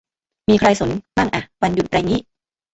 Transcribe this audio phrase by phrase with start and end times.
[0.49, 2.21] มีใครสนมั่งฮะ วันหยุดไรงี้